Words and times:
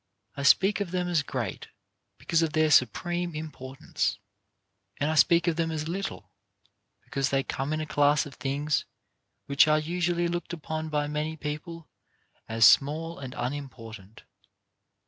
I 0.35 0.41
speak 0.41 0.79
of 0.81 0.89
them 0.89 1.07
as 1.07 1.21
great, 1.21 1.67
because 2.17 2.41
of 2.41 2.53
their 2.53 2.71
supreme 2.71 3.35
importance, 3.35 4.17
and 4.97 5.11
I 5.11 5.13
speak 5.13 5.45
of 5.47 5.57
them 5.57 5.69
as 5.69 5.87
little, 5.87 6.31
because 7.05 7.29
they 7.29 7.43
come 7.43 7.71
in 7.71 7.79
a 7.79 7.85
class 7.85 8.25
of 8.25 8.33
things 8.33 8.85
which 9.45 9.67
are 9.67 9.77
usually 9.77 10.27
looked 10.27 10.53
upon 10.53 10.89
by 10.89 11.05
many 11.05 11.37
people 11.37 11.87
as 12.49 12.65
small 12.65 13.19
and 13.19 13.35
unimportant. 13.37 14.23